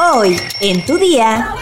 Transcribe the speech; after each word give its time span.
Hoy, 0.00 0.36
en 0.60 0.86
tu 0.86 0.96
día. 0.96 1.52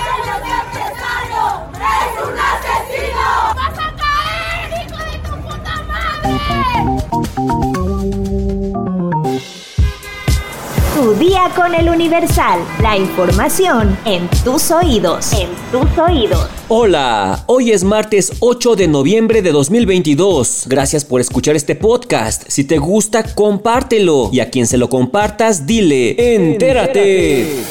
Tu 10.95 11.15
día 11.15 11.51
con 11.57 11.75
el 11.75 11.89
Universal. 11.89 12.61
La 12.83 12.99
información 12.99 13.97
en 14.05 14.29
tus 14.45 14.71
oídos. 14.71 15.33
En 15.33 15.49
tus 15.73 15.99
oídos. 15.99 16.47
Hola, 16.69 17.43
hoy 17.47 17.73
es 17.73 17.85
martes 17.85 18.33
8 18.41 18.77
de 18.77 18.89
noviembre 18.89 19.41
de 19.41 19.53
2022. 19.53 20.65
Gracias 20.67 21.07
por 21.07 21.23
escuchar 21.23 21.57
este 21.57 21.75
podcast. 21.75 22.45
Si 22.49 22.65
te 22.65 22.77
gusta, 22.77 23.23
compártelo. 23.35 24.29
Y 24.31 24.41
a 24.41 24.51
quien 24.51 24.67
se 24.67 24.77
lo 24.77 24.91
compartas, 24.91 25.67
dile, 25.67 26.35
entérate. 26.35 27.65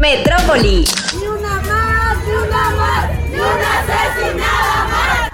Metrópoli. 0.00 0.84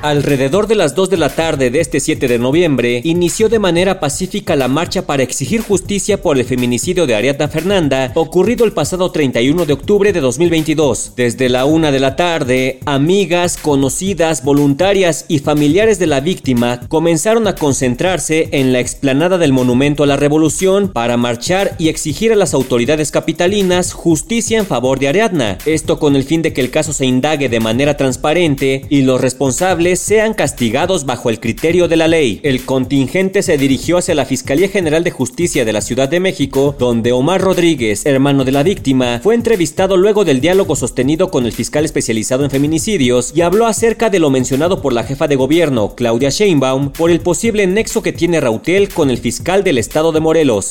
Alrededor 0.05 0.67
de 0.67 0.75
las 0.75 0.95
2 0.95 1.09
de 1.09 1.17
la 1.17 1.31
tarde 1.31 1.71
de 1.71 1.81
este 1.81 1.99
7 1.99 2.29
de 2.29 2.39
noviembre, 2.39 3.01
inició 3.05 3.49
de 3.49 3.59
manera 3.59 4.01
pacífica 4.01 4.55
la 4.55 4.69
marcha 4.69 5.07
para 5.07 5.23
exigir 5.23 5.63
justicia 5.63 6.21
por 6.21 6.37
el 6.37 6.45
feminicidio 6.45 7.07
de 7.07 7.15
Ariadna 7.15 7.49
Fernanda, 7.49 8.13
ocurrido 8.15 8.67
el 8.67 8.73
pasado 8.73 9.11
31 9.11 9.65
de 9.65 9.73
octubre 9.73 10.13
de 10.13 10.21
2022. 10.21 11.13
Desde 11.17 11.49
la 11.49 11.65
1 11.65 11.91
de 11.91 12.01
la 12.01 12.17
tarde, 12.17 12.81
amigas, 12.85 13.57
conocidas, 13.57 14.45
voluntarias 14.45 15.25
y 15.29 15.39
familiares 15.39 15.99
de 15.99 16.07
la 16.07 16.21
víctima 16.21 16.81
comenzaron 16.89 17.47
a 17.47 17.55
concentrarse 17.55 18.51
en 18.53 18.75
la 18.75 18.81
explanada 18.81 19.39
del 19.39 19.55
Monumento 19.55 20.03
a 20.03 20.07
la 20.07 20.19
Revolución 20.19 20.91
para 20.93 21.17
marchar 21.17 21.77
y 21.79 21.89
exigir 21.89 22.31
a 22.31 22.37
las 22.37 22.53
autoridades 22.53 23.11
capitalinas 23.11 23.95
justicia 23.95 24.59
en 24.59 24.67
favor 24.67 24.99
de 24.99 25.09
Ariadna. 25.09 25.57
Esto 25.65 25.99
con 25.99 26.15
el 26.15 26.25
fin 26.25 26.43
de 26.43 26.53
que 26.53 26.61
el 26.61 26.71
caso 26.71 26.93
se 26.93 27.07
indague 27.07 27.49
de 27.49 27.61
manera 27.61 27.97
transparente 27.97 28.85
y 28.91 29.01
los 29.01 29.19
responsables 29.19 29.94
sean 29.97 30.35
castigados 30.35 31.07
bajo 31.07 31.31
el 31.31 31.41
criterio 31.41 31.89
de 31.89 31.97
la 31.97 32.09
ley. 32.09 32.41
El 32.43 32.65
contingente 32.65 33.43
se 33.43 33.57
dirigió 33.57 33.99
hacia 33.99 34.15
la 34.15 34.25
Fiscalía 34.25 34.69
General 34.69 35.05
de 35.05 35.11
Justicia 35.11 35.65
de 35.65 35.73
la 35.73 35.81
Ciudad 35.81 36.09
de 36.09 36.21
México, 36.21 36.75
donde 36.79 37.13
Omar 37.13 37.41
Rodríguez, 37.41 38.07
hermano 38.07 38.45
de 38.45 38.53
la 38.53 38.63
víctima, 38.63 39.21
fue 39.23 39.35
entrevistado 39.35 39.97
luego 39.97 40.25
del 40.25 40.41
diálogo 40.41 40.77
sostenido 40.77 41.31
con 41.31 41.47
el 41.47 41.53
fiscal 41.53 41.85
especializado 41.85 42.45
en 42.45 42.51
feminicidios 42.51 43.33
y 43.35 43.43
habló 43.43 43.67
acerca 43.67 44.11
de 44.11 44.19
lo 44.19 44.31
mencionado 44.31 44.81
por 44.83 44.93
la 44.93 45.05
jefa 45.05 45.29
de 45.29 45.37
gobierno, 45.37 45.95
Claudia 45.95 46.31
Sheinbaum, 46.31 46.91
por 46.91 47.11
el 47.11 47.21
posible 47.21 47.67
nexo 47.67 48.03
que 48.03 48.13
tiene 48.13 48.41
Rautel 48.41 48.89
con 48.89 49.11
el 49.11 49.19
fiscal 49.19 49.65
del 49.65 49.79
estado 49.79 50.13
de 50.13 50.21
Morelos. 50.21 50.71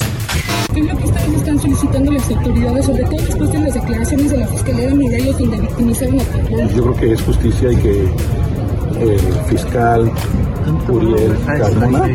¿Qué 0.74 0.80
es 0.80 0.86
lo 0.88 0.98
que 0.98 1.04
están 1.06 1.60
solicitando 1.60 2.12
las 2.12 2.30
autoridades, 2.32 2.86
sobre 2.86 3.04
todo 3.04 3.18
después 3.18 3.52
de 3.52 3.60
las 3.60 3.74
declaraciones 3.74 4.32
de 4.32 4.38
la 4.38 4.48
Fiscalía 4.48 4.88
de 4.88 4.96
Morelos 4.96 5.38
donde 5.38 5.58
victimizaron 5.58 6.20
a 6.20 6.74
Yo 6.76 6.84
creo 6.84 6.96
que 6.96 7.14
es 7.14 7.22
justicia 7.22 7.72
y 7.72 7.76
que 7.76 8.06
el 9.10 9.20
fiscal 9.50 10.12
Uriel 10.88 11.38
Carmona 11.46 12.06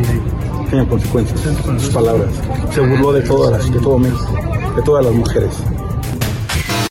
tiene 0.69 0.87
consecuencias 0.87 1.39
sus 1.79 1.93
palabras. 1.93 2.29
Se 2.73 2.81
burló 2.81 3.13
de 3.13 3.21
todas 3.21 3.71
de 3.71 4.81
todas 4.83 5.05
las 5.05 5.13
mujeres. 5.13 5.51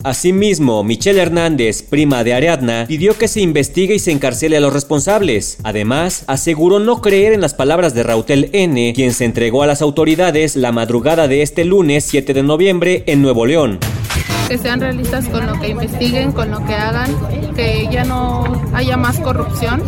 Asimismo, 0.04 0.84
Michelle 0.84 1.20
Hernández, 1.20 1.82
prima 1.82 2.22
de 2.24 2.32
Ariadna, 2.32 2.86
pidió 2.86 3.18
que 3.18 3.28
se 3.28 3.40
investigue 3.40 3.96
y 3.96 3.98
se 3.98 4.12
encarcele 4.12 4.56
a 4.56 4.60
los 4.60 4.72
responsables. 4.72 5.58
Además, 5.64 6.24
aseguró 6.28 6.78
no 6.78 7.00
creer 7.00 7.32
en 7.32 7.40
las 7.40 7.54
palabras 7.54 7.94
de 7.94 8.04
Rautel 8.04 8.48
N., 8.52 8.92
quien 8.94 9.12
se 9.12 9.24
entregó 9.24 9.62
a 9.62 9.66
las 9.66 9.82
autoridades 9.82 10.56
la 10.56 10.72
madrugada 10.72 11.28
de 11.28 11.42
este 11.42 11.64
lunes 11.64 12.04
7 12.04 12.32
de 12.32 12.42
noviembre 12.42 13.02
en 13.06 13.22
Nuevo 13.22 13.44
León 13.44 13.80
que 14.48 14.58
sean 14.58 14.80
realistas 14.80 15.26
con 15.28 15.46
lo 15.46 15.58
que 15.60 15.68
investiguen, 15.68 16.32
con 16.32 16.50
lo 16.50 16.64
que 16.64 16.74
hagan, 16.74 17.10
que 17.54 17.88
ya 17.90 18.04
no 18.04 18.44
haya 18.74 18.96
más 18.96 19.18
corrupción, 19.20 19.82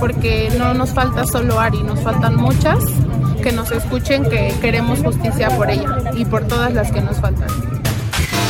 porque 0.00 0.50
no 0.58 0.74
nos 0.74 0.90
falta 0.90 1.26
solo 1.26 1.60
Ari, 1.60 1.82
nos 1.82 2.00
faltan 2.00 2.36
muchas, 2.36 2.84
que 3.42 3.52
nos 3.52 3.70
escuchen 3.70 4.24
que 4.24 4.54
queremos 4.60 5.00
justicia 5.00 5.48
por 5.56 5.70
ella 5.70 5.96
y 6.16 6.24
por 6.24 6.46
todas 6.46 6.72
las 6.72 6.90
que 6.90 7.00
nos 7.00 7.18
faltan. 7.18 7.73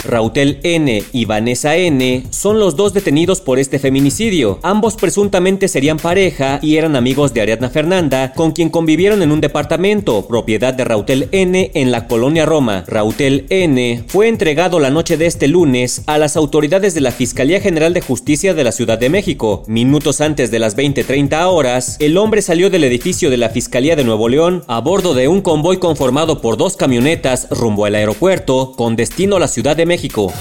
Rautel 0.05 0.61
N 0.63 1.03
y 1.13 1.25
Vanessa 1.25 1.77
N 1.77 2.25
son 2.31 2.59
los 2.59 2.77
dos 2.77 2.93
detenidos 2.93 3.41
por 3.41 3.59
este 3.59 3.79
feminicidio. 3.79 4.59
Ambos 4.63 4.97
presuntamente 4.97 5.69
serían 5.69 5.99
pareja 5.99 6.59
y 6.63 6.77
eran 6.77 6.97
amigos 6.97 7.33
de 7.33 7.41
Ariadna 7.41 7.71
Fernanda, 7.71 8.33
con 8.35 8.53
quien 8.53 8.71
convivieron 8.71 9.23
en 9.23 9.33
un 9.33 9.41
departamento, 9.41 10.27
propiedad 10.27 10.75
de 10.75 10.85
Rautel 10.85 11.29
N 11.33 11.71
en 11.75 11.91
la 11.91 12.07
colonia 12.07 12.47
Roma. 12.47 12.85
Rautel 12.87 13.47
N 13.49 14.05
fue 14.07 14.29
entregado 14.29 14.81
la 14.81 14.91
noche 14.91 15.17
de 15.17 15.27
este 15.27 15.49
lunes 15.49 16.03
a 16.07 16.19
las 16.19 16.37
autoridades 16.37 16.95
de 16.95 17.01
la 17.01 17.11
Fiscalía 17.11 17.61
General 17.61 17.95
de 17.95 18.01
Justicia 18.01 18.55
de 18.55 18.65
la 18.65 18.73
Ciudad 18.73 18.99
de 18.99 19.11
México. 19.11 19.63
Minutos 19.67 20.21
antes 20.21 20.51
de 20.51 20.59
las 20.59 20.77
20:30 20.77 21.47
horas, 21.49 21.97
el 22.01 22.17
hombre 22.19 22.43
salió 22.43 22.71
del 22.71 22.85
edificio 22.85 23.31
de 23.31 23.37
la 23.37 23.49
Fiscalía 23.49 23.97
de 23.97 24.05
Nuevo 24.05 24.29
León 24.29 24.65
a 24.67 24.81
bordo 24.81 25.15
de 25.15 25.29
un 25.29 25.41
convoy 25.41 25.79
conformado 25.79 26.41
por 26.41 26.57
dos 26.57 26.77
camionetas 26.77 27.49
rumbo 27.51 27.85
al 27.87 27.95
aeropuerto 27.95 28.73
con 28.77 28.97
destino 28.97 29.37
a 29.37 29.41
la 29.41 29.49
Ciudad 29.49 29.77
de 29.77 29.87
México 29.87 29.94
México. 29.94 30.32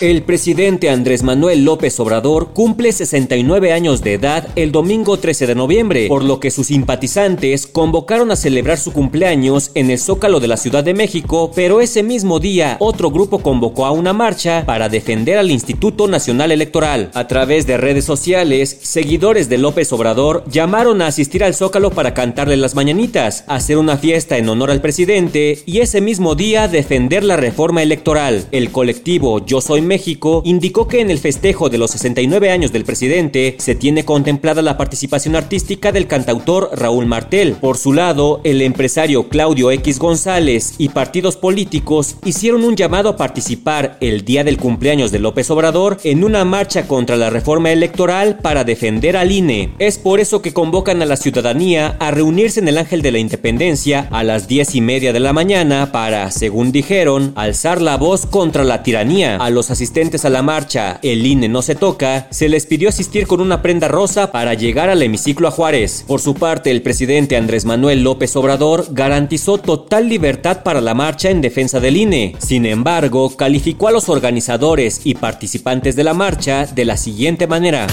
El 0.00 0.22
presidente 0.22 0.88
Andrés 0.88 1.22
Manuel 1.22 1.66
López 1.66 2.00
Obrador 2.00 2.54
cumple 2.54 2.92
69 2.92 3.70
años 3.70 4.02
de 4.02 4.14
edad 4.14 4.48
el 4.56 4.72
domingo 4.72 5.18
13 5.18 5.46
de 5.46 5.54
noviembre, 5.54 6.08
por 6.08 6.24
lo 6.24 6.40
que 6.40 6.50
sus 6.50 6.68
simpatizantes 6.68 7.66
convocaron 7.66 8.30
a 8.30 8.36
celebrar 8.36 8.78
su 8.78 8.92
cumpleaños 8.92 9.70
en 9.74 9.90
el 9.90 9.98
Zócalo 9.98 10.40
de 10.40 10.48
la 10.48 10.56
Ciudad 10.56 10.82
de 10.82 10.94
México, 10.94 11.52
pero 11.54 11.82
ese 11.82 12.02
mismo 12.02 12.40
día 12.40 12.78
otro 12.80 13.10
grupo 13.10 13.40
convocó 13.40 13.84
a 13.84 13.90
una 13.90 14.14
marcha 14.14 14.64
para 14.64 14.88
defender 14.88 15.36
al 15.36 15.50
Instituto 15.50 16.08
Nacional 16.08 16.50
Electoral. 16.50 17.10
A 17.12 17.28
través 17.28 17.66
de 17.66 17.76
redes 17.76 18.06
sociales, 18.06 18.78
seguidores 18.80 19.50
de 19.50 19.58
López 19.58 19.92
Obrador 19.92 20.42
llamaron 20.50 21.02
a 21.02 21.08
asistir 21.08 21.44
al 21.44 21.54
Zócalo 21.54 21.90
para 21.90 22.14
cantarle 22.14 22.56
las 22.56 22.74
mañanitas, 22.74 23.44
hacer 23.46 23.76
una 23.76 23.98
fiesta 23.98 24.38
en 24.38 24.48
honor 24.48 24.70
al 24.70 24.80
presidente 24.80 25.58
y 25.66 25.80
ese 25.80 26.00
mismo 26.00 26.34
día 26.34 26.66
defender 26.66 27.24
la 27.24 27.36
reforma 27.36 27.82
electoral. 27.82 28.46
El 28.52 28.72
colectivo 28.72 29.01
Yo 29.04 29.60
Soy 29.60 29.80
México 29.80 30.42
indicó 30.44 30.88
que 30.88 31.00
en 31.00 31.10
el 31.10 31.18
festejo 31.20 31.70
de 31.70 31.78
los 31.78 31.92
69 31.92 32.50
años 32.50 32.72
del 32.72 32.84
presidente 32.84 33.54
se 33.60 33.76
tiene 33.76 34.04
contemplada 34.04 34.60
la 34.60 34.76
participación 34.76 35.36
artística 35.36 35.92
del 35.92 36.08
cantautor 36.08 36.70
Raúl 36.74 37.06
Martel. 37.06 37.54
Por 37.54 37.76
su 37.76 37.92
lado, 37.92 38.40
el 38.44 38.60
empresario 38.60 39.28
Claudio 39.28 39.70
X 39.70 39.98
González 40.00 40.74
y 40.78 40.88
partidos 40.88 41.36
políticos 41.36 42.16
hicieron 42.24 42.64
un 42.64 42.74
llamado 42.74 43.08
a 43.08 43.16
participar 43.16 43.96
el 44.00 44.24
día 44.24 44.42
del 44.42 44.58
cumpleaños 44.58 45.12
de 45.12 45.20
López 45.20 45.50
Obrador 45.50 45.98
en 46.04 46.24
una 46.24 46.44
marcha 46.44 46.88
contra 46.88 47.16
la 47.16 47.30
reforma 47.30 47.70
electoral 47.70 48.38
para 48.38 48.64
defender 48.64 49.16
al 49.16 49.32
INE. 49.32 49.70
Es 49.78 49.98
por 49.98 50.20
eso 50.20 50.42
que 50.42 50.52
convocan 50.52 51.00
a 51.02 51.06
la 51.06 51.16
ciudadanía 51.16 51.96
a 52.00 52.10
reunirse 52.10 52.60
en 52.60 52.68
el 52.68 52.78
Ángel 52.78 53.02
de 53.02 53.12
la 53.12 53.18
Independencia 53.18 54.08
a 54.10 54.24
las 54.24 54.48
10 54.48 54.74
y 54.74 54.80
media 54.80 55.12
de 55.12 55.20
la 55.20 55.32
mañana 55.32 55.92
para, 55.92 56.30
según 56.30 56.72
dijeron, 56.72 57.32
alzar 57.36 57.80
la 57.80 57.96
voz 57.96 58.26
contra 58.26 58.64
la 58.64 58.72
la 58.72 58.82
tiranía. 58.92 59.36
A 59.36 59.48
los 59.48 59.70
asistentes 59.70 60.26
a 60.26 60.28
la 60.28 60.42
marcha 60.42 60.98
El 61.02 61.24
INE 61.24 61.48
no 61.48 61.62
se 61.62 61.74
toca, 61.74 62.26
se 62.28 62.50
les 62.50 62.66
pidió 62.66 62.90
asistir 62.90 63.26
con 63.26 63.40
una 63.40 63.62
prenda 63.62 63.88
rosa 63.88 64.30
para 64.30 64.52
llegar 64.52 64.90
al 64.90 65.02
hemiciclo 65.02 65.48
a 65.48 65.50
Juárez. 65.50 66.04
Por 66.06 66.20
su 66.20 66.34
parte, 66.34 66.70
el 66.70 66.82
presidente 66.82 67.38
Andrés 67.38 67.64
Manuel 67.64 68.02
López 68.02 68.36
Obrador 68.36 68.88
garantizó 68.90 69.56
total 69.56 70.10
libertad 70.10 70.62
para 70.62 70.82
la 70.82 70.92
marcha 70.92 71.30
en 71.30 71.40
defensa 71.40 71.80
del 71.80 71.96
INE. 71.96 72.36
Sin 72.38 72.66
embargo, 72.66 73.34
calificó 73.34 73.88
a 73.88 73.92
los 73.92 74.10
organizadores 74.10 75.00
y 75.04 75.14
participantes 75.14 75.96
de 75.96 76.04
la 76.04 76.12
marcha 76.12 76.66
de 76.66 76.84
la 76.84 76.98
siguiente 76.98 77.46
manera. 77.46 77.86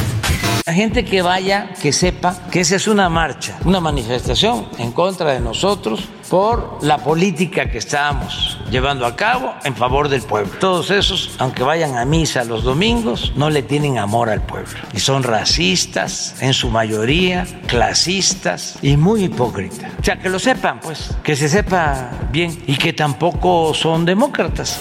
La 0.65 0.73
gente 0.73 1.05
que 1.05 1.21
vaya, 1.21 1.69
que 1.81 1.93
sepa 1.93 2.37
que 2.51 2.59
esa 2.59 2.75
es 2.75 2.89
una 2.89 3.07
marcha, 3.07 3.57
una 3.63 3.79
manifestación 3.79 4.65
en 4.77 4.91
contra 4.91 5.31
de 5.31 5.39
nosotros 5.39 6.09
por 6.29 6.77
la 6.81 6.99
política 6.99 7.69
que 7.69 7.79
estamos 7.79 8.59
llevando 8.69 9.05
a 9.05 9.15
cabo 9.15 9.53
en 9.63 9.75
favor 9.75 10.09
del 10.09 10.21
pueblo. 10.21 10.51
Todos 10.59 10.91
esos, 10.91 11.35
aunque 11.39 11.63
vayan 11.63 11.97
a 11.97 12.05
misa 12.05 12.43
los 12.43 12.63
domingos, 12.63 13.33
no 13.35 13.49
le 13.49 13.63
tienen 13.63 13.97
amor 13.97 14.29
al 14.29 14.41
pueblo. 14.41 14.79
Y 14.93 14.99
son 14.99 15.23
racistas, 15.23 16.35
en 16.41 16.53
su 16.53 16.69
mayoría, 16.69 17.45
clasistas 17.67 18.77
y 18.81 18.95
muy 18.95 19.25
hipócritas. 19.25 19.91
O 19.99 20.03
sea, 20.03 20.19
que 20.19 20.29
lo 20.29 20.39
sepan, 20.39 20.79
pues, 20.79 21.15
que 21.23 21.35
se 21.35 21.49
sepa 21.49 22.11
bien 22.31 22.63
y 22.67 22.77
que 22.77 22.93
tampoco 22.93 23.73
son 23.73 24.05
demócratas. 24.05 24.79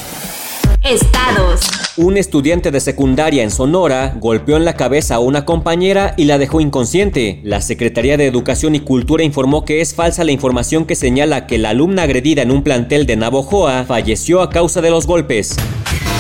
Un 1.99 2.17
estudiante 2.17 2.71
de 2.71 2.81
secundaria 2.81 3.43
en 3.43 3.51
Sonora 3.51 4.15
golpeó 4.19 4.57
en 4.57 4.65
la 4.65 4.75
cabeza 4.75 5.17
a 5.17 5.19
una 5.19 5.45
compañera 5.45 6.15
y 6.17 6.25
la 6.25 6.39
dejó 6.39 6.63
inconsciente. 6.63 7.41
La 7.43 7.61
Secretaría 7.61 8.17
de 8.17 8.27
Educación 8.27 8.75
y 8.75 8.81
Cultura 8.81 9.23
informó 9.23 9.67
que 9.67 9.83
es 9.83 9.95
falsa 9.95 10.25
la 10.25 10.33
información 10.33 10.87
que 10.87 10.95
señala 10.95 11.47
que 11.47 11.59
la 11.59 11.71
alumna 11.71 12.05
agredida 12.05 12.41
en 12.41 12.51
un 12.51 12.63
plantel 12.63 13.05
de 13.05 13.17
Navojoa 13.17 13.85
falleció 13.85 14.41
a 14.41 14.49
causa 14.49 14.81
de 14.81 14.89
los 14.89 15.07
golpes. 15.07 15.57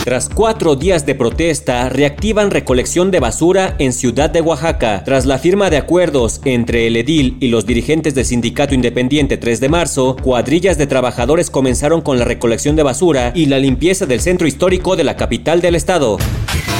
Tras 0.04 0.28
cuatro 0.28 0.74
días 0.74 1.04
de 1.04 1.14
protesta, 1.14 1.88
reactivan 1.90 2.50
recolección 2.50 3.10
de 3.10 3.20
basura 3.20 3.76
en 3.78 3.92
Ciudad 3.92 4.30
de 4.30 4.40
Oaxaca. 4.40 5.02
Tras 5.04 5.26
la 5.26 5.38
firma 5.38 5.68
de 5.68 5.76
acuerdos 5.76 6.40
entre 6.44 6.86
el 6.86 6.96
edil 6.96 7.36
y 7.40 7.48
los 7.48 7.66
dirigentes 7.66 8.14
del 8.14 8.24
Sindicato 8.24 8.74
Independiente 8.74 9.36
3 9.36 9.60
de 9.60 9.68
marzo, 9.68 10.16
cuadrillas 10.22 10.78
de 10.78 10.86
trabajadores 10.86 11.50
comenzaron 11.50 12.00
con 12.00 12.18
la 12.18 12.24
recolección 12.24 12.74
de 12.74 12.84
basura 12.84 13.32
y 13.34 13.46
la 13.46 13.58
limpieza 13.58 14.06
del 14.06 14.20
centro 14.20 14.46
histórico 14.46 14.96
de 14.96 15.04
la 15.04 15.16
capital 15.16 15.60
del 15.60 15.74
estado. 15.74 16.16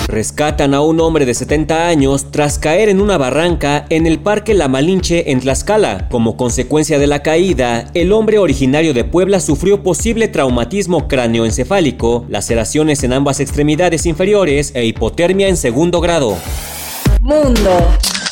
Rescatan 0.09 0.73
a 0.73 0.81
un 0.81 1.01
hombre 1.01 1.27
de 1.27 1.35
70 1.35 1.87
años 1.87 2.31
tras 2.31 2.59
caer 2.59 2.89
en 2.89 3.03
una 3.03 3.19
barranca 3.19 3.85
en 3.91 4.07
el 4.07 4.19
Parque 4.19 4.55
La 4.55 4.67
Malinche 4.67 5.31
en 5.31 5.41
Tlaxcala. 5.41 6.09
Como 6.09 6.39
consecuencia 6.39 6.99
de 6.99 7.07
la 7.07 7.23
caída, 7.23 7.91
el 7.93 8.13
hombre 8.13 8.39
originario 8.39 8.95
de 8.95 9.05
Puebla 9.05 9.39
sufrió 9.39 9.83
posible 9.83 10.29
traumatismo 10.29 11.09
cráneoencefálico, 11.09 12.25
laceraciones 12.31 13.05
en 13.05 13.13
ambas 13.13 13.39
extremidades 13.39 14.07
inferiores 14.07 14.73
e 14.75 14.87
hipotermia 14.87 15.47
en 15.47 15.59
segundo 15.59 16.01
grado. 16.01 16.39
Mundo. 17.21 17.79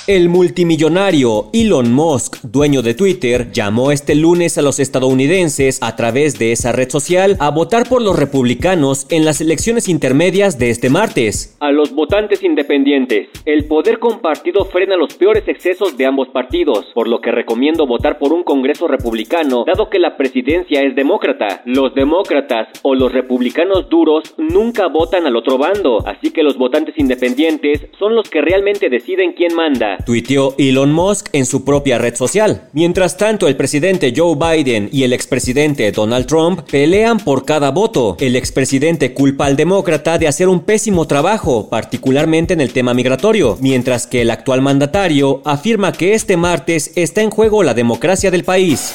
El 0.07 0.29
multimillonario 0.29 1.47
Elon 1.53 1.93
Musk, 1.93 2.37
dueño 2.45 2.81
de 2.81 2.95
Twitter, 2.95 3.51
llamó 3.51 3.91
este 3.91 4.15
lunes 4.15 4.57
a 4.57 4.63
los 4.63 4.79
estadounidenses 4.79 5.83
a 5.83 5.97
través 5.97 6.39
de 6.39 6.53
esa 6.53 6.71
red 6.71 6.91
social 6.91 7.37
a 7.41 7.51
votar 7.51 7.89
por 7.89 8.01
los 8.01 8.17
republicanos 8.17 9.09
en 9.11 9.25
las 9.25 9.41
elecciones 9.41 9.89
intermedias 9.89 10.61
de 10.61 10.71
este 10.71 10.91
martes. 10.91 11.57
A 11.59 11.73
los 11.73 11.93
votantes 11.93 12.45
independientes, 12.45 13.31
el 13.47 13.65
poder 13.65 13.99
compartido 13.99 14.67
frena 14.67 14.97
los 14.97 15.13
peores 15.15 15.43
excesos 15.49 15.97
de 15.97 16.07
ambos 16.07 16.29
partidos, 16.29 16.87
por 16.95 17.09
lo 17.09 17.21
que 17.21 17.33
recomiendo 17.33 17.85
votar 17.89 18.19
por 18.21 18.33
un 18.33 18.45
Congreso 18.45 18.87
republicano, 18.87 19.65
dado 19.67 19.91
que 19.91 19.99
la 19.99 20.17
presidencia 20.17 20.83
es 20.83 20.95
demócrata. 20.95 21.63
Los 21.65 21.97
demócratas 21.97 22.69
o 22.83 22.95
los 22.95 23.11
republicanos 23.11 23.89
duros 23.89 24.37
nunca 24.39 24.87
votan 24.87 25.27
al 25.27 25.35
otro 25.35 25.59
bando, 25.59 26.07
así 26.07 26.31
que 26.31 26.45
los 26.45 26.57
votantes 26.57 26.97
independientes 26.97 27.89
son 27.99 28.15
los 28.15 28.31
que 28.31 28.41
realmente 28.41 28.89
deciden 28.89 29.33
quién 29.33 29.53
manda 29.57 29.96
tuiteó 30.05 30.55
Elon 30.59 30.93
Musk 30.93 31.29
en 31.33 31.47
su 31.47 31.65
propia 31.65 31.99
red 31.99 32.15
social. 32.15 32.69
Mientras 32.73 33.17
tanto, 33.17 33.49
el 33.49 33.57
presidente 33.57 34.13
Joe 34.17 34.37
Biden 34.37 34.89
y 34.93 35.05
el 35.05 35.13
expresidente 35.13 35.91
Donald 35.93 36.27
Trump 36.27 36.61
pelean 36.71 37.19
por 37.19 37.45
cada 37.45 37.71
voto. 37.71 38.17
El 38.21 38.37
expresidente 38.37 39.15
culpa 39.15 39.47
al 39.47 39.57
demócrata 39.57 40.19
de 40.19 40.29
hacer 40.29 40.49
un 40.49 40.61
pésimo 40.61 41.07
trabajo, 41.07 41.69
particularmente 41.69 42.55
en 42.55 42.61
el 42.61 42.73
tema 42.73 42.95
migratorio, 42.95 43.57
mientras 43.61 44.07
que 44.07 44.23
el 44.23 44.31
actual 44.31 44.63
mandatario 44.63 45.43
afirma 45.45 45.93
que 45.93 46.15
este 46.15 46.37
martes 46.37 46.93
está 46.97 47.23
en 47.23 47.31
juego 47.31 47.63
la 47.63 47.75
democracia 47.75 48.31
del 48.31 48.45
país. 48.45 48.93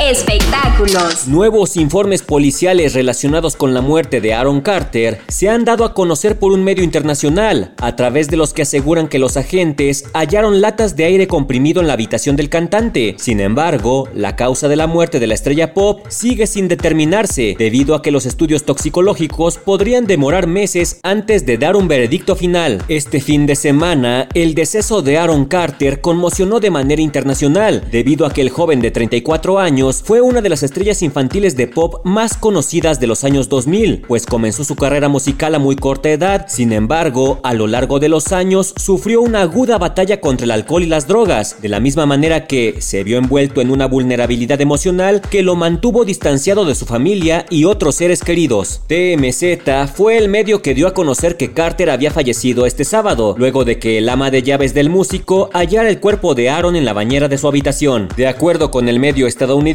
Espectáculos. 0.00 1.28
Nuevos 1.28 1.76
informes 1.76 2.22
policiales 2.22 2.94
relacionados 2.94 3.54
con 3.54 3.74
la 3.74 3.82
muerte 3.82 4.22
de 4.22 4.32
Aaron 4.32 4.62
Carter 4.62 5.20
se 5.28 5.50
han 5.50 5.66
dado 5.66 5.84
a 5.84 5.92
conocer 5.92 6.38
por 6.38 6.52
un 6.52 6.64
medio 6.64 6.82
internacional, 6.82 7.74
a 7.76 7.96
través 7.96 8.28
de 8.28 8.38
los 8.38 8.54
que 8.54 8.62
aseguran 8.62 9.08
que 9.08 9.18
los 9.18 9.36
agentes 9.36 10.04
hallaron 10.14 10.62
latas 10.62 10.96
de 10.96 11.04
aire 11.04 11.26
comprimido 11.26 11.82
en 11.82 11.86
la 11.86 11.92
habitación 11.92 12.34
del 12.34 12.48
cantante. 12.48 13.14
Sin 13.18 13.40
embargo, 13.40 14.08
la 14.14 14.36
causa 14.36 14.68
de 14.68 14.76
la 14.76 14.86
muerte 14.86 15.20
de 15.20 15.26
la 15.26 15.34
estrella 15.34 15.74
pop 15.74 16.06
sigue 16.08 16.46
sin 16.46 16.66
determinarse, 16.66 17.54
debido 17.58 17.94
a 17.94 18.00
que 18.00 18.10
los 18.10 18.24
estudios 18.24 18.64
toxicológicos 18.64 19.58
podrían 19.58 20.06
demorar 20.06 20.46
meses 20.46 20.98
antes 21.02 21.44
de 21.44 21.58
dar 21.58 21.76
un 21.76 21.88
veredicto 21.88 22.36
final. 22.36 22.82
Este 22.88 23.20
fin 23.20 23.44
de 23.44 23.54
semana, 23.54 24.28
el 24.32 24.54
deceso 24.54 25.02
de 25.02 25.18
Aaron 25.18 25.44
Carter 25.44 26.00
conmocionó 26.00 26.58
de 26.58 26.70
manera 26.70 27.02
internacional, 27.02 27.84
debido 27.90 28.24
a 28.24 28.32
que 28.32 28.40
el 28.40 28.48
joven 28.48 28.80
de 28.80 28.90
34 28.90 29.58
años 29.58 29.89
fue 29.96 30.20
una 30.20 30.40
de 30.40 30.48
las 30.48 30.62
estrellas 30.62 31.02
infantiles 31.02 31.56
de 31.56 31.66
pop 31.66 32.00
más 32.04 32.36
conocidas 32.36 33.00
de 33.00 33.06
los 33.06 33.24
años 33.24 33.48
2000, 33.48 34.02
pues 34.06 34.26
comenzó 34.26 34.62
su 34.64 34.76
carrera 34.76 35.08
musical 35.08 35.54
a 35.54 35.58
muy 35.58 35.76
corta 35.76 36.10
edad. 36.10 36.46
Sin 36.48 36.72
embargo, 36.72 37.40
a 37.42 37.52
lo 37.54 37.66
largo 37.66 37.98
de 37.98 38.08
los 38.08 38.32
años 38.32 38.72
sufrió 38.76 39.20
una 39.20 39.42
aguda 39.42 39.78
batalla 39.78 40.20
contra 40.20 40.44
el 40.44 40.52
alcohol 40.52 40.82
y 40.82 40.86
las 40.86 41.06
drogas, 41.06 41.60
de 41.60 41.68
la 41.68 41.80
misma 41.80 42.06
manera 42.06 42.46
que 42.46 42.76
se 42.80 43.02
vio 43.04 43.18
envuelto 43.18 43.60
en 43.60 43.70
una 43.70 43.86
vulnerabilidad 43.86 44.60
emocional 44.60 45.20
que 45.20 45.42
lo 45.42 45.56
mantuvo 45.56 46.04
distanciado 46.04 46.64
de 46.64 46.74
su 46.74 46.86
familia 46.86 47.46
y 47.50 47.64
otros 47.64 47.96
seres 47.96 48.22
queridos. 48.22 48.82
TMZ 48.86 49.90
fue 49.94 50.16
el 50.16 50.28
medio 50.28 50.62
que 50.62 50.74
dio 50.74 50.86
a 50.86 50.94
conocer 50.94 51.36
que 51.36 51.52
Carter 51.52 51.90
había 51.90 52.10
fallecido 52.10 52.66
este 52.66 52.84
sábado, 52.84 53.34
luego 53.38 53.64
de 53.64 53.78
que 53.78 53.98
el 53.98 54.08
ama 54.08 54.30
de 54.30 54.42
llaves 54.42 54.74
del 54.74 54.90
músico 54.90 55.50
hallara 55.52 55.88
el 55.88 56.00
cuerpo 56.00 56.34
de 56.34 56.50
Aaron 56.50 56.76
en 56.76 56.84
la 56.84 56.92
bañera 56.92 57.28
de 57.28 57.38
su 57.38 57.48
habitación. 57.48 58.08
De 58.16 58.26
acuerdo 58.26 58.70
con 58.70 58.88
el 58.88 59.00
medio 59.00 59.26
estadounidense, 59.26 59.69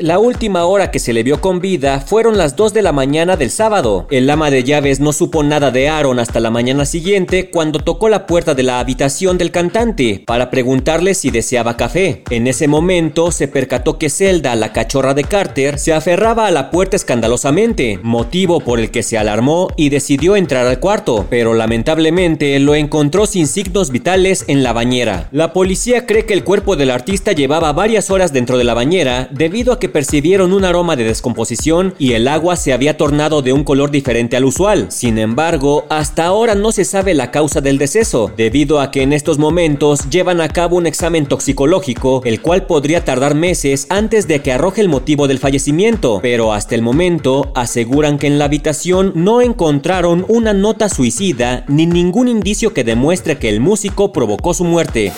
la 0.00 0.20
última 0.20 0.66
hora 0.66 0.92
que 0.92 1.00
se 1.00 1.12
le 1.12 1.24
vio 1.24 1.40
con 1.40 1.60
vida 1.60 2.00
fueron 2.00 2.38
las 2.38 2.54
2 2.54 2.72
de 2.74 2.82
la 2.82 2.92
mañana 2.92 3.36
del 3.36 3.50
sábado. 3.50 4.06
El 4.10 4.30
ama 4.30 4.50
de 4.50 4.62
llaves 4.62 5.00
no 5.00 5.12
supo 5.12 5.42
nada 5.42 5.72
de 5.72 5.88
Aaron 5.88 6.20
hasta 6.20 6.38
la 6.38 6.50
mañana 6.50 6.84
siguiente 6.84 7.50
cuando 7.50 7.80
tocó 7.80 8.08
la 8.08 8.26
puerta 8.26 8.54
de 8.54 8.62
la 8.62 8.78
habitación 8.78 9.38
del 9.38 9.50
cantante 9.50 10.22
para 10.26 10.48
preguntarle 10.48 11.14
si 11.14 11.30
deseaba 11.30 11.76
café. 11.76 12.22
En 12.30 12.46
ese 12.46 12.68
momento 12.68 13.32
se 13.32 13.48
percató 13.48 13.98
que 13.98 14.10
Zelda, 14.10 14.54
la 14.54 14.72
cachorra 14.72 15.12
de 15.12 15.24
Carter, 15.24 15.78
se 15.78 15.92
aferraba 15.92 16.46
a 16.46 16.52
la 16.52 16.70
puerta 16.70 16.94
escandalosamente, 16.94 17.98
motivo 18.02 18.60
por 18.60 18.78
el 18.78 18.92
que 18.92 19.02
se 19.02 19.18
alarmó 19.18 19.68
y 19.76 19.88
decidió 19.88 20.36
entrar 20.36 20.68
al 20.68 20.78
cuarto, 20.78 21.26
pero 21.30 21.54
lamentablemente 21.54 22.58
lo 22.60 22.76
encontró 22.76 23.26
sin 23.26 23.48
signos 23.48 23.90
vitales 23.90 24.44
en 24.46 24.62
la 24.62 24.72
bañera. 24.72 25.28
La 25.32 25.52
policía 25.52 26.06
cree 26.06 26.26
que 26.26 26.34
el 26.34 26.44
cuerpo 26.44 26.76
del 26.76 26.92
artista 26.92 27.32
llevaba 27.32 27.72
varias 27.72 28.10
horas 28.10 28.32
dentro 28.32 28.56
de 28.56 28.64
la 28.64 28.74
bañera 28.74 29.28
debido 29.32 29.72
a 29.72 29.78
que 29.78 29.88
percibieron 29.88 30.52
un 30.52 30.64
aroma 30.64 30.96
de 30.96 31.04
descomposición 31.04 31.94
y 31.98 32.12
el 32.12 32.28
agua 32.28 32.56
se 32.56 32.72
había 32.72 32.96
tornado 32.96 33.42
de 33.42 33.52
un 33.52 33.64
color 33.64 33.90
diferente 33.90 34.36
al 34.36 34.44
usual. 34.44 34.86
Sin 34.90 35.18
embargo, 35.18 35.86
hasta 35.88 36.26
ahora 36.26 36.54
no 36.54 36.72
se 36.72 36.84
sabe 36.84 37.14
la 37.14 37.30
causa 37.30 37.60
del 37.60 37.78
deceso, 37.78 38.30
debido 38.36 38.80
a 38.80 38.90
que 38.90 39.02
en 39.02 39.12
estos 39.12 39.38
momentos 39.38 40.08
llevan 40.10 40.40
a 40.40 40.48
cabo 40.48 40.76
un 40.76 40.86
examen 40.86 41.26
toxicológico, 41.26 42.22
el 42.24 42.40
cual 42.40 42.66
podría 42.66 43.04
tardar 43.04 43.34
meses 43.34 43.86
antes 43.88 44.28
de 44.28 44.40
que 44.40 44.52
arroje 44.52 44.80
el 44.80 44.88
motivo 44.88 45.28
del 45.28 45.38
fallecimiento, 45.38 46.20
pero 46.22 46.52
hasta 46.52 46.74
el 46.74 46.82
momento 46.82 47.52
aseguran 47.54 48.18
que 48.18 48.26
en 48.26 48.38
la 48.38 48.46
habitación 48.46 49.12
no 49.14 49.40
encontraron 49.40 50.24
una 50.28 50.52
nota 50.52 50.88
suicida 50.88 51.64
ni 51.68 51.86
ningún 51.86 52.28
indicio 52.28 52.74
que 52.74 52.84
demuestre 52.84 53.38
que 53.38 53.48
el 53.48 53.60
músico 53.60 54.12
provocó 54.12 54.54
su 54.54 54.64
muerte. 54.64 55.12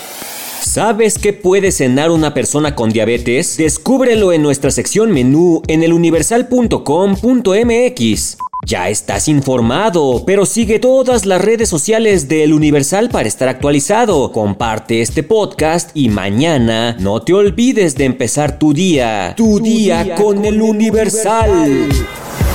¿Sabes 0.65 1.17
qué 1.19 1.31
puede 1.31 1.71
cenar 1.71 2.09
una 2.09 2.33
persona 2.33 2.73
con 2.75 2.89
diabetes? 2.89 3.55
Descúbrelo 3.55 4.33
en 4.33 4.41
nuestra 4.41 4.71
sección 4.71 5.11
menú 5.11 5.61
en 5.67 5.83
eluniversal.com.mx. 5.83 8.37
Ya 8.65 8.89
estás 8.89 9.27
informado, 9.27 10.23
pero 10.25 10.47
sigue 10.47 10.79
todas 10.79 11.27
las 11.27 11.39
redes 11.39 11.69
sociales 11.69 12.27
del 12.27 12.51
Universal 12.51 13.09
para 13.09 13.27
estar 13.27 13.47
actualizado. 13.47 14.31
Comparte 14.31 15.01
este 15.01 15.21
podcast 15.21 15.91
y 15.93 16.09
mañana 16.09 16.97
no 16.99 17.21
te 17.21 17.33
olvides 17.33 17.95
de 17.95 18.05
empezar 18.05 18.57
tu 18.57 18.73
día. 18.73 19.35
Tu, 19.37 19.59
día, 19.59 20.15
con, 20.15 20.45
el 20.45 20.63
Universal. 20.63 21.89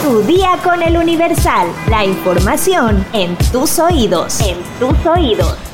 Tu 0.02 0.22
día 0.24 0.58
con 0.64 0.82
el 0.82 0.96
Universal. 0.96 1.68
La 1.88 2.04
información 2.04 3.06
en 3.12 3.36
tus 3.52 3.78
oídos. 3.78 4.40
En 4.40 4.56
tus 4.80 5.06
oídos. 5.06 5.69